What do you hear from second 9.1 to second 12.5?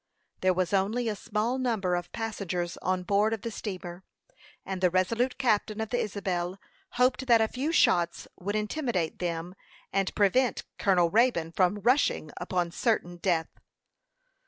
them, and prevent Colonel Raybone from rushing